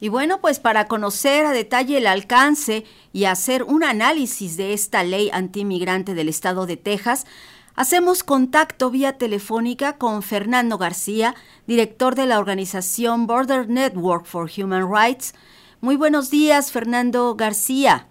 Y 0.00 0.08
bueno, 0.08 0.40
pues 0.40 0.60
para 0.60 0.86
conocer 0.86 1.44
a 1.44 1.52
detalle 1.52 1.98
el 1.98 2.06
alcance 2.06 2.84
y 3.12 3.24
hacer 3.24 3.64
un 3.64 3.82
análisis 3.82 4.56
de 4.56 4.72
esta 4.72 5.02
ley 5.02 5.28
antimigrante 5.32 6.14
del 6.14 6.28
estado 6.28 6.66
de 6.66 6.76
Texas, 6.76 7.26
hacemos 7.74 8.22
contacto 8.22 8.90
vía 8.90 9.18
telefónica 9.18 9.98
con 9.98 10.22
Fernando 10.22 10.78
García, 10.78 11.34
director 11.66 12.14
de 12.14 12.26
la 12.26 12.38
organización 12.38 13.26
Border 13.26 13.68
Network 13.68 14.24
for 14.24 14.48
Human 14.56 14.88
Rights. 14.88 15.34
Muy 15.80 15.96
buenos 15.96 16.30
días, 16.30 16.70
Fernando 16.70 17.34
García. 17.34 18.06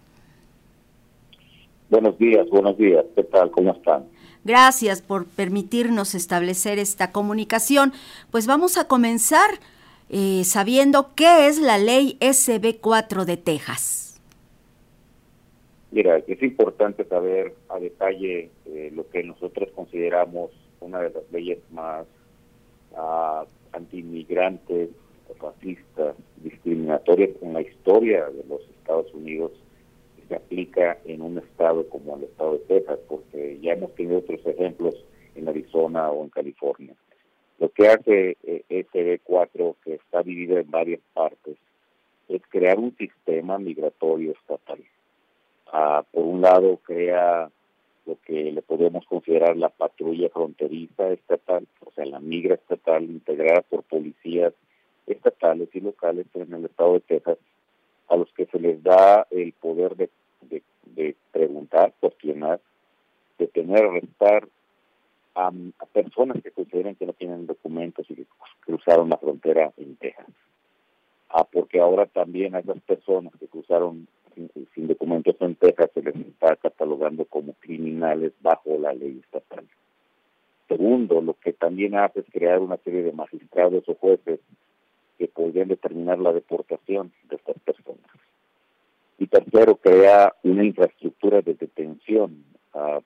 Buenos 1.89 2.17
días, 2.17 2.49
buenos 2.49 2.77
días. 2.77 3.05
¿Qué 3.15 3.23
tal? 3.23 3.49
¿Cómo 3.51 3.71
están? 3.71 4.05
Gracias 4.43 5.01
por 5.01 5.25
permitirnos 5.25 6.15
establecer 6.15 6.79
esta 6.79 7.11
comunicación. 7.11 7.93
Pues 8.29 8.45
vamos 8.45 8.77
a 8.77 8.85
comenzar 8.85 9.49
eh, 10.09 10.43
sabiendo 10.43 11.11
qué 11.15 11.47
es 11.47 11.59
la 11.59 11.77
ley 11.77 12.17
SB4 12.19 13.25
de 13.25 13.37
Texas. 13.37 14.19
Mira, 15.91 16.17
es 16.17 16.43
importante 16.43 17.05
saber 17.05 17.55
a 17.69 17.79
detalle 17.79 18.49
eh, 18.65 18.91
lo 18.93 19.09
que 19.09 19.23
nosotros 19.23 19.69
consideramos 19.75 20.51
una 20.79 20.99
de 21.01 21.09
las 21.09 21.31
leyes 21.31 21.59
más 21.71 22.05
uh, 22.91 23.45
antiinmigrantes, 23.71 24.89
racistas, 25.39 26.15
discriminatorias 26.37 27.31
en 27.41 27.53
la 27.53 27.61
historia 27.61 28.25
de 28.29 28.43
los 28.47 28.61
Estados 28.69 29.13
Unidos 29.13 29.51
se 30.27 30.35
aplica 30.35 30.97
en 31.05 31.21
un 31.21 31.37
estado 31.37 31.87
como 31.89 32.17
el 32.17 32.23
estado 32.23 32.53
de 32.53 32.59
Texas, 32.59 32.99
porque 33.07 33.59
ya 33.61 33.73
hemos 33.73 33.93
tenido 33.95 34.19
otros 34.19 34.45
ejemplos 34.45 34.95
en 35.35 35.47
Arizona 35.47 36.09
o 36.09 36.23
en 36.23 36.29
California. 36.29 36.93
Lo 37.59 37.69
que 37.69 37.87
hace 37.87 38.37
eh, 38.43 38.63
SB4, 38.69 39.75
que 39.83 39.95
está 39.95 40.21
dividido 40.21 40.57
en 40.57 40.69
varias 40.69 41.01
partes, 41.13 41.57
es 42.29 42.41
crear 42.49 42.77
un 42.77 42.95
sistema 42.97 43.57
migratorio 43.57 44.33
estatal. 44.33 44.79
Ah, 45.71 46.03
por 46.11 46.23
un 46.23 46.41
lado, 46.41 46.77
crea 46.83 47.49
lo 48.05 48.17
que 48.25 48.51
le 48.51 48.61
podemos 48.61 49.05
considerar 49.05 49.57
la 49.57 49.69
patrulla 49.69 50.29
fronteriza 50.29 51.09
estatal, 51.09 51.67
o 51.85 51.91
sea, 51.91 52.05
la 52.05 52.19
migra 52.19 52.55
estatal 52.55 53.03
integrada 53.03 53.61
por 53.61 53.83
policías 53.83 54.53
estatales 55.07 55.69
y 55.73 55.81
locales 55.81 56.27
en 56.33 56.53
el 56.53 56.65
estado 56.65 56.93
de 56.93 56.99
Texas, 57.01 57.37
a 58.07 58.15
los 58.15 58.31
que 58.33 58.45
se 58.45 58.59
les 58.59 58.81
da 58.83 59.27
el 59.31 59.51
poder 59.53 59.95
de, 59.95 60.09
de, 60.41 60.63
de 60.85 61.15
preguntar, 61.31 61.93
cuestionar, 61.99 62.61
detener, 63.37 63.85
arrestar 63.85 64.47
a, 65.37 65.51
personas 65.93 66.41
que 66.41 66.51
consideran 66.51 66.95
que 66.95 67.05
no 67.05 67.13
tienen 67.13 67.45
documentos 67.45 68.09
y 68.09 68.15
que 68.15 68.25
cruzaron 68.61 69.09
la 69.09 69.17
frontera 69.17 69.71
en 69.77 69.95
Texas. 69.97 70.25
Ah, 71.29 71.43
porque 71.43 71.79
ahora 71.79 72.07
también 72.07 72.55
a 72.55 72.59
esas 72.59 72.81
personas 72.81 73.33
que 73.39 73.47
cruzaron 73.47 74.07
sin, 74.73 74.87
documentos 74.87 75.35
en 75.39 75.55
Texas 75.55 75.91
se 75.93 76.01
les 76.01 76.15
está 76.15 76.55
catalogando 76.55 77.25
como 77.25 77.53
criminales 77.53 78.33
bajo 78.41 78.77
la 78.79 78.93
ley 78.93 79.21
estatal. 79.23 79.65
Segundo, 80.67 81.21
lo 81.21 81.33
que 81.35 81.53
también 81.53 81.95
hace 81.95 82.21
es 82.21 82.25
crear 82.31 82.59
una 82.59 82.77
serie 82.77 83.03
de 83.03 83.11
magistrados 83.11 83.87
o 83.87 83.95
jueces 83.95 84.39
que 85.17 85.27
podrían 85.27 85.67
determinar 85.67 86.19
la 86.19 86.33
deportación 86.33 87.11
de 87.29 87.35
estas 87.35 87.59
personas. 87.59 88.11
Y 89.19 89.27
tercero, 89.27 89.75
crea 89.75 90.33
una 90.43 90.63
infraestructura 90.63 91.41
de 91.41 91.55
detención 91.55 92.43
uh, 92.73 93.01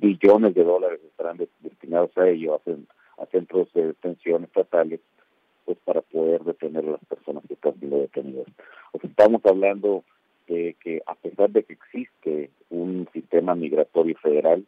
billones 0.00 0.54
de 0.54 0.64
dólares 0.64 1.00
estarán 1.04 1.38
destinados 1.60 2.16
a 2.16 2.28
ello, 2.28 2.54
a, 2.54 3.22
a, 3.22 3.26
centros 3.26 3.72
de 3.72 3.88
detención 3.88 4.44
estatales, 4.44 5.00
pues 5.64 5.78
para 5.84 6.02
poder 6.02 6.42
detener 6.44 6.84
a 6.86 6.92
las 6.92 7.04
personas 7.04 7.44
que 7.46 7.54
están 7.54 7.78
siendo 7.78 7.98
detenidas. 7.98 8.46
O 8.92 8.98
sea, 8.98 9.10
estamos 9.10 9.44
hablando 9.44 10.04
de 10.46 10.76
que 10.80 11.02
a 11.06 11.14
pesar 11.14 11.50
de 11.50 11.62
que 11.62 11.72
existe 11.74 12.50
un 12.70 13.08
sistema 13.12 13.54
migratorio 13.54 14.16
federal, 14.16 14.64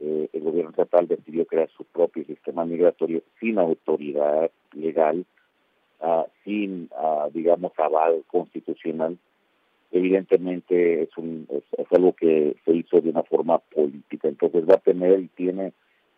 eh, 0.00 0.28
el 0.32 0.42
gobierno 0.42 0.70
estatal 0.70 1.08
decidió 1.08 1.46
crear 1.46 1.68
su 1.70 1.84
propio 1.84 2.24
sistema 2.24 2.64
migratorio 2.64 3.22
sin 3.40 3.58
autoridad 3.58 4.50
legal, 4.72 5.24
uh, 6.00 6.24
sin, 6.44 6.90
uh, 6.92 7.30
digamos, 7.32 7.72
aval 7.78 8.24
constitucional, 8.26 9.16
evidentemente 9.94 11.02
es, 11.02 11.16
un, 11.16 11.46
es, 11.50 11.92
algo 11.92 12.12
que 12.12 12.56
se 12.64 12.72
hizo 12.72 13.00
de 13.00 13.10
una 13.10 13.22
forma 13.22 13.58
política. 13.58 14.03
Y 15.12 15.28
tiene 15.28 15.72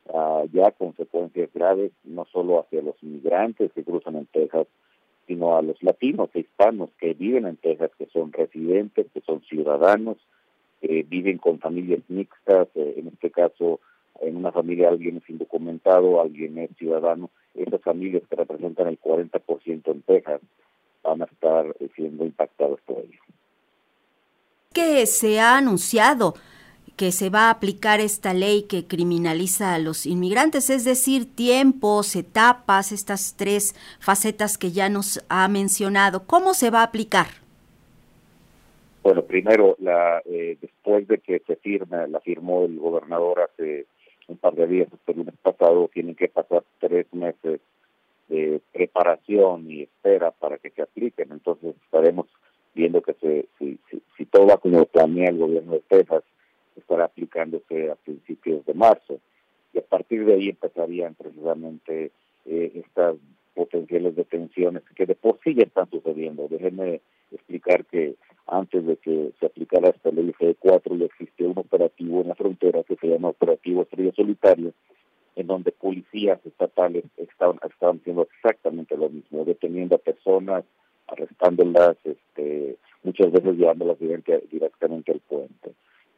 uh, 0.07 0.47
ya 0.53 0.71
consecuencias 0.73 1.51
graves, 1.53 1.93
no 2.05 2.27
solo 2.33 2.61
hacia 2.61 2.83
los 2.83 2.97
inmigrantes 3.03 3.73
que 3.73 3.85
cruzan 3.85 4.17
en 4.17 4.27
Texas, 4.27 4.67
sino 5.27 5.57
a 5.57 5.63
los 5.63 5.83
latinos 5.83 6.31
e 6.35 6.41
hispanos 6.41 6.91
que 6.99 7.15
viven 7.15 7.47
en 7.47 7.57
Texas, 7.57 7.91
que 7.99 8.07
son 8.07 8.33
residentes, 8.33 9.07
que 9.13 9.21
son 9.21 9.43
ciudadanos, 9.43 10.17
que 10.81 11.03
viven 11.03 11.39
con 11.39 11.59
familias 11.59 12.01
mixtas, 12.09 12.69
eh, 12.75 12.95
en 12.97 13.09
este 13.09 13.31
caso 13.31 13.81
en 14.21 14.37
una 14.37 14.53
familia 14.53 14.89
alguien 14.89 15.19
es 15.19 15.29
indocumentado, 15.29 16.21
alguien 16.21 16.59
es 16.59 16.71
ciudadano, 16.77 17.31
esas 17.55 17.81
familias 17.83 18.23
que 18.29 18.37
representan 18.37 18.87
el 18.89 19.01
40% 19.01 19.91
en 19.91 20.03
Texas 20.03 20.41
van 21.03 21.23
a 21.23 21.27
estar 21.27 21.75
siendo 21.95 22.25
impactadas 22.25 22.81
por 22.85 22.99
ello. 22.99 23.21
Que 24.73 25.07
se 25.07 25.41
ha 25.41 25.57
anunciado 25.57 26.35
que 26.97 27.13
se 27.13 27.31
va 27.31 27.49
a 27.49 27.51
aplicar 27.51 28.01
esta 28.01 28.33
ley 28.33 28.63
que 28.63 28.87
criminaliza 28.87 29.75
a 29.75 29.79
los 29.79 30.07
inmigrantes, 30.07 30.71
es 30.71 30.85
decir, 30.85 31.35
tiempos, 31.35 32.17
etapas, 32.17 32.91
estas 32.91 33.37
tres 33.37 33.75
facetas 34.01 34.57
que 34.57 34.73
ya 34.73 34.89
nos 34.89 35.23
ha 35.29 35.47
mencionado. 35.49 36.27
¿Cómo 36.27 36.55
se 36.55 36.71
va 36.71 36.81
a 36.81 36.85
aplicar? 36.85 37.27
Bueno, 39.03 39.23
primero, 39.23 39.77
la, 39.79 40.21
eh, 40.25 40.57
después 40.61 41.07
de 41.07 41.19
que 41.19 41.41
se 41.47 41.57
firme, 41.57 42.09
la 42.09 42.21
firmó 42.21 42.65
el 42.65 42.79
gobernador 42.79 43.41
hace 43.41 43.87
un 44.27 44.37
par 44.39 44.55
de 44.55 44.67
días, 44.67 44.89
este 44.93 45.15
lunes 45.15 45.35
pasado, 45.43 45.89
tienen 45.93 46.17
que 46.17 46.29
pasar 46.29 46.65
tres 46.81 47.07
meses 47.13 47.61
de 48.29 48.61
preparación 48.73 49.71
y 49.71 49.83
espera 49.83 50.33
para 50.33 50.59
que 50.59 50.71
se 50.71 50.83
apliquen. 50.83 51.31
Entonces 51.31 51.77
estaremos 51.85 52.27
viendo 52.75 53.01
que 53.01 53.15
se, 53.15 53.47
si, 53.59 53.79
si, 54.17 54.25
todo 54.27 54.47
va 54.49 54.57
como 54.59 54.85
planea 54.87 55.31
el 55.31 55.39
gobierno 55.39 55.73
de 55.73 55.81
Texas, 55.89 56.25
estará 56.87 57.07
aplicándose 57.07 57.91
a 57.91 57.97
principios 57.97 58.65
de 58.65 58.75
marzo. 58.75 59.19
Y 59.75 59.79
a 59.79 59.83
partir 59.83 60.25
de 60.25 60.35
ahí 60.35 60.49
empezarían 60.49 61.15
precisamente 61.15 62.13
eh, 62.47 62.73
estas 62.75 63.17
potenciales 63.55 64.15
detenciones 64.15 64.85
que 64.95 65.05
de 65.05 65.17
por 65.17 65.41
sí 65.43 65.55
ya 65.55 65.65
están 65.65 65.91
sucediendo. 65.91 66.47
Déjenme 66.49 67.01
explicar 67.33 67.85
que 67.87 68.15
antes 68.47 68.87
de 68.87 68.97
que 68.99 69.33
se 69.41 69.47
aplicara 69.47 69.89
esta 69.89 70.11
ley 70.13 70.33
G4 70.39 70.97
ya 70.97 71.07
existía 71.07 71.49
un 71.49 71.59
operativo 71.59 72.21
en 72.21 72.29
la 72.29 72.37
frontera 72.37 72.85
que 72.85 72.95
se 72.95 73.09
llama 73.09 73.31
Operativo 73.31 73.83
Estrella 73.83 74.13
Solitario, 74.15 74.73
en 75.35 75.47
donde 75.49 75.73
policías 75.73 76.39
estatales 76.47 77.05
estaban, 77.17 77.59
estaban 77.69 77.97
haciendo 77.97 78.23
exactamente 78.23 78.97
lo 78.97 79.09
mismo, 79.09 79.45
deteniendo 79.45 79.97
a 79.97 79.99
personas, 79.99 80.65
arrestándolas, 81.09 81.97
este, 82.05 82.77
muchas 83.03 83.33
veces 83.33 83.57
llevándolas 83.57 83.99
directamente 83.99 85.13
al 85.13 85.21
puente. 85.21 85.73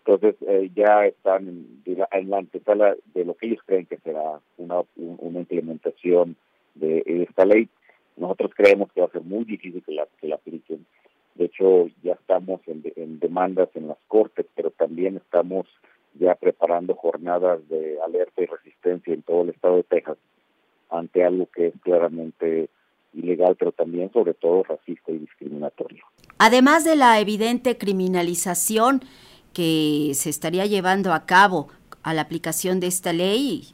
Entonces 0.08 0.36
eh, 0.48 0.70
ya 0.74 1.04
están 1.04 1.48
en, 1.84 2.30
la 2.30 2.38
antesala 2.38 2.96
de 3.12 3.26
lo 3.26 3.34
que 3.34 3.48
ellos 3.48 3.60
creen 3.66 3.84
que 3.84 3.98
será 3.98 4.40
una, 4.56 4.80
una 4.96 5.40
implementación 5.40 6.34
de 6.74 7.02
esta 7.28 7.44
ley. 7.44 7.68
Nosotros 8.16 8.52
creemos 8.56 8.90
que 8.90 9.02
va 9.02 9.08
a 9.08 9.10
ser 9.10 9.20
muy 9.20 9.44
difícil 9.44 9.82
que 9.84 9.92
la, 9.92 10.08
que 10.18 10.28
la 10.28 10.36
apliquen. 10.36 10.86
De 11.34 11.44
hecho, 11.44 11.88
ya 12.02 12.14
estamos 12.14 12.62
en, 12.66 12.82
en 12.96 13.18
demandas 13.18 13.68
en 13.74 13.88
las 13.88 13.98
cortes, 14.08 14.46
pero 14.54 14.70
también 14.70 15.18
estamos 15.18 15.66
ya 16.14 16.34
preparando 16.36 16.94
jornadas 16.94 17.60
de 17.68 18.00
alerta 18.00 18.42
y 18.42 18.46
resistencia 18.46 19.12
en 19.12 19.20
todo 19.20 19.42
el 19.42 19.50
estado 19.50 19.76
de 19.76 19.82
Texas 19.82 20.16
ante 20.88 21.22
algo 21.22 21.50
que 21.54 21.66
es 21.66 21.74
claramente 21.82 22.70
ilegal, 23.12 23.56
pero 23.58 23.72
también 23.72 24.10
sobre 24.12 24.32
todo 24.32 24.62
racista 24.62 25.12
y 25.12 25.18
discriminatorio. 25.18 26.02
Además 26.38 26.84
de 26.84 26.96
la 26.96 27.20
evidente 27.20 27.76
criminalización 27.76 29.02
que 29.58 30.12
se 30.14 30.30
estaría 30.30 30.66
llevando 30.66 31.12
a 31.12 31.26
cabo 31.26 31.66
a 32.04 32.14
la 32.14 32.22
aplicación 32.22 32.78
de 32.78 32.86
esta 32.86 33.12
ley, 33.12 33.66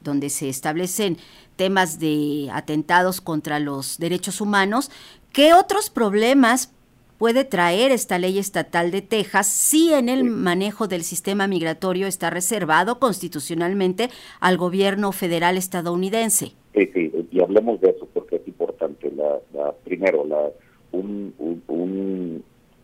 donde 0.00 0.30
se 0.30 0.48
establecen 0.48 1.16
temas 1.56 1.98
de 1.98 2.50
atentados 2.52 3.20
contra 3.20 3.58
los 3.58 3.98
derechos 3.98 4.40
humanos, 4.40 4.92
¿qué 5.32 5.52
otros 5.52 5.90
problemas 5.90 6.72
puede 7.18 7.42
traer 7.42 7.90
esta 7.90 8.16
ley 8.16 8.38
estatal 8.38 8.92
de 8.92 9.02
Texas 9.02 9.48
si 9.48 9.92
en 9.92 10.08
el 10.08 10.22
manejo 10.22 10.86
del 10.86 11.02
sistema 11.02 11.48
migratorio 11.48 12.06
está 12.06 12.30
reservado 12.30 13.00
constitucionalmente 13.00 14.10
al 14.38 14.56
gobierno 14.56 15.10
federal 15.10 15.56
estadounidense? 15.56 16.52
Sí, 16.76 16.90
sí, 16.94 17.10
y 17.32 17.40
hablemos 17.40 17.80
de 17.80 17.90
eso 17.90 18.06
porque 18.14 18.36
es 18.36 18.46
importante. 18.46 19.12
La, 19.16 19.72
primero, 19.82 20.24
la, 20.24 20.48
un, 20.92 21.34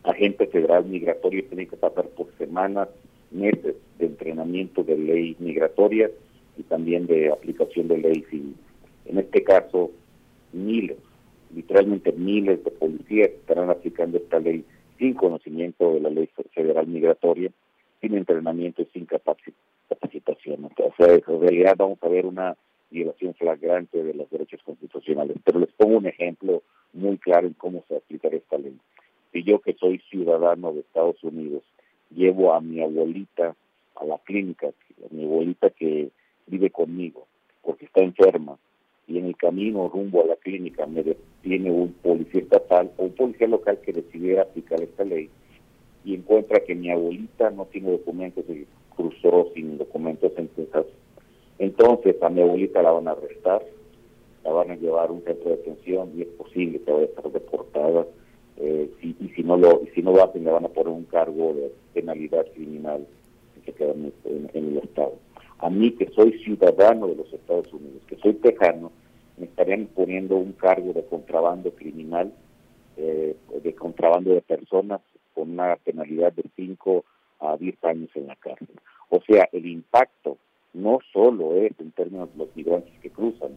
agente 0.05 0.47
federal 0.47 0.85
migratorio 0.87 1.44
tiene 1.44 1.67
que 1.67 1.76
pasar 1.76 2.06
por 2.08 2.26
semanas, 2.38 2.88
meses 3.31 3.76
de 3.99 4.06
entrenamiento 4.06 4.82
de 4.82 4.97
ley 4.97 5.37
migratoria 5.38 6.11
y 6.56 6.62
también 6.64 7.06
de 7.06 7.31
aplicación 7.31 7.88
de 7.88 7.99
ley 7.99 8.25
civil. 8.31 8.56
En 9.06 9.19
este 9.19 9.43
caso, 9.44 9.91
miles, 10.52 10.99
literalmente 11.55 12.12
miles 12.12 12.62
de 12.64 12.70
policías 12.70 13.31
estarán 13.31 13.70
aplicando 13.70 14.19
esta 14.19 14.41
ley 14.41 14.64
sin 14.99 15.14
conocimiento 15.14 15.94
de 15.94 16.00
la 16.00 16.11
ley 16.11 16.29
federal 16.52 16.87
migratoria, 16.87 17.50
sin 18.00 18.14
entrenamiento 18.17 18.82
y 18.82 18.87
sin 18.93 19.06
capacitación. 19.06 20.64
O 20.64 20.94
sea, 20.97 21.14
en 21.14 21.41
realidad 21.41 21.75
vamos 21.79 21.99
a 22.02 22.08
ver 22.08 22.26
una 22.26 22.56
violación 22.91 23.35
flagrante 23.35 24.02
de 24.02 24.14
los 24.14 24.29
derechos 24.31 24.61
constitucionales. 24.64 25.37
Pero 25.44 25.61
les 25.61 25.70
pongo 25.73 25.99
un 25.99 26.06
ejemplo 26.06 26.62
muy 26.93 27.19
claro 27.19 27.47
en 27.47 27.55
cómo 27.55 27.85
se 27.88 27.97
aplicará 27.97 28.37
esta 28.37 28.58
ley. 28.58 28.76
Si 29.32 29.43
yo 29.44 29.61
que 29.61 29.75
soy 29.75 29.99
ciudadano 30.11 30.73
de 30.73 30.81
Estados 30.81 31.23
Unidos 31.23 31.62
llevo 32.11 32.53
a 32.53 32.61
mi 32.61 32.81
abuelita 32.81 33.55
a 33.97 34.05
la 34.05 34.19
clínica, 34.19 34.71
mi 35.11 35.25
abuelita 35.25 35.71
que 35.71 36.11
vive 36.47 36.71
conmigo 36.71 37.27
porque 37.62 37.85
está 37.85 38.00
enferma, 38.00 38.59
y 39.06 39.19
en 39.19 39.27
el 39.27 39.37
camino 39.37 39.88
rumbo 39.88 40.23
a 40.23 40.27
la 40.27 40.37
clínica 40.37 40.87
me 40.87 41.03
detiene 41.03 41.71
un 41.71 41.93
policía 41.94 42.43
estatal 42.43 42.93
o 42.97 43.05
un 43.05 43.12
policía 43.12 43.49
local 43.49 43.81
que 43.81 43.93
decidiera 43.93 44.43
aplicar 44.43 44.81
esta 44.81 45.05
ley 45.05 45.29
y 46.05 46.15
encuentra 46.15 46.61
que 46.61 46.76
mi 46.76 46.91
abuelita 46.91 47.50
no 47.50 47.67
tiene 47.67 47.91
documentos 47.91 48.44
y 48.49 48.67
cruzó 48.94 49.50
sin 49.55 49.79
documentos 49.79 50.33
en 50.37 50.49
Texas, 50.49 50.87
entonces 51.59 52.23
a 52.23 52.29
mi 52.31 52.41
abuelita 52.41 52.83
la 52.83 52.93
van 52.93 53.09
a 53.09 53.12
arrestar, 53.12 53.62
la 54.44 54.53
van 54.53 54.71
a 54.71 54.76
llevar 54.76 55.09
a 55.09 55.12
un 55.12 55.25
centro 55.25 55.50
de 55.50 55.56
detención 55.56 56.12
y 56.17 56.23
es 56.23 56.29
posible 56.29 56.81
que 56.81 56.93
vaya 56.93 57.05
a 57.05 57.09
estar 57.09 57.33
deportada 57.33 58.06
eh, 58.61 58.91
y 59.01 59.29
si 59.35 59.43
no 59.43 59.57
lo 59.57 59.83
si 59.95 60.03
no 60.03 60.12
lo 60.12 60.23
hacen 60.23 60.45
le 60.45 60.51
van 60.51 60.67
a 60.67 60.69
poner 60.69 60.93
un 60.93 61.05
cargo 61.05 61.55
de 61.55 61.73
penalidad 61.95 62.47
criminal 62.55 63.07
que 63.55 63.73
se 63.73 63.77
queda 63.77 63.93
en, 63.93 64.51
el 64.53 64.79
Estado. 64.79 65.15
A 65.59 65.71
mí 65.71 65.93
que 65.93 66.11
soy 66.11 66.39
ciudadano 66.45 67.07
de 67.09 67.17
los 67.17 67.33
Estados 67.33 67.73
Unidos, 67.73 68.03
que 68.07 68.17
soy 68.17 68.35
tejano, 68.35 68.93
me 69.39 69.47
estarían 69.47 69.87
poniendo 69.87 70.37
un 70.37 70.53
cargo 70.53 70.93
de 70.93 71.05
contrabando 71.05 71.71
criminal, 71.71 72.33
eh, 72.97 73.35
de 73.62 73.75
contrabando 73.75 74.35
de 74.35 74.43
personas 74.43 75.01
con 75.35 75.51
una 75.53 75.77
penalidad 75.77 76.33
de 76.33 76.45
5 76.57 77.05
a 77.41 77.57
10 77.57 77.85
años 77.85 78.11
en 78.15 78.27
la 78.27 78.37
cárcel. 78.37 78.69
O 79.09 79.21
sea, 79.23 79.49
el 79.53 79.67
impacto 79.67 80.37
no 80.75 80.99
solo 81.12 81.57
es 81.57 81.73
en 81.81 81.93
términos 81.93 82.31
de 82.33 82.45
los 82.45 82.57
migrantes 82.57 82.93
que 83.01 83.11
cruzan, 83.11 83.53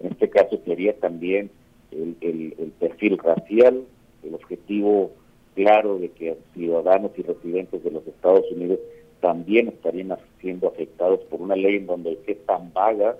en 0.00 0.12
este 0.12 0.28
caso 0.28 0.58
sería 0.64 0.98
también 0.98 1.50
el, 1.90 2.72
perfil 2.78 3.18
racial, 3.18 3.84
el 4.26 4.34
objetivo 4.34 5.12
claro 5.54 5.98
de 5.98 6.10
que 6.10 6.36
ciudadanos 6.54 7.12
y 7.16 7.22
residentes 7.22 7.82
de 7.82 7.90
los 7.90 8.06
Estados 8.06 8.44
Unidos 8.52 8.78
también 9.20 9.68
estarían 9.68 10.16
siendo 10.40 10.68
afectados 10.68 11.20
por 11.30 11.40
una 11.40 11.56
ley 11.56 11.76
en 11.76 11.86
donde 11.86 12.18
es 12.26 12.46
tan 12.46 12.72
vaga, 12.72 13.16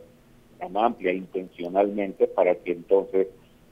tan 0.59 0.77
amplia 0.77 1.13
intencionalmente 1.13 2.27
para 2.27 2.55
que 2.55 2.73
entonces 2.73 3.29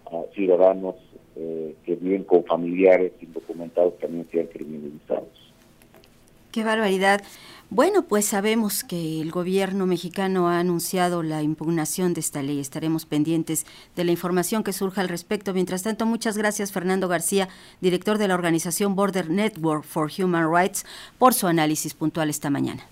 ah, 0.07 0.23
ciudadanos 0.35 0.97
eh, 1.37 1.75
que 1.85 1.97
viven 1.97 2.25
con 2.25 2.45
familiares 2.45 3.13
indocumentados 3.21 3.99
también 3.99 4.27
sean 4.31 4.47
criminalizados. 4.47 5.44
Qué 6.55 6.63
barbaridad. 6.63 7.21
Bueno, 7.69 8.05
pues 8.05 8.27
sabemos 8.27 8.85
que 8.85 9.21
el 9.21 9.33
gobierno 9.33 9.87
mexicano 9.87 10.49
ha 10.49 10.61
anunciado 10.61 11.25
la 11.25 11.43
impugnación 11.43 12.15
de 12.15 12.21
esta 12.21 12.45
ley. 12.45 12.61
Estaremos 12.61 13.07
pendientes 13.07 13.67
de 13.97 14.05
la 14.05 14.13
información 14.13 14.63
que 14.63 14.73
surja 14.73 15.01
al 15.01 15.09
respecto. 15.09 15.53
Mientras 15.53 15.83
tanto, 15.83 16.07
muchas 16.07 16.39
gracias 16.39 16.71
Fernando 16.71 17.09
García, 17.09 17.49
director 17.81 18.19
de 18.19 18.29
la 18.29 18.35
organización 18.35 18.95
Border 18.95 19.31
Network 19.31 19.83
for 19.83 20.09
Human 20.17 20.49
Rights, 20.49 20.87
por 21.19 21.35
su 21.35 21.49
análisis 21.49 21.93
puntual 21.93 22.31
esta 22.31 22.51
mañana. 22.51 22.85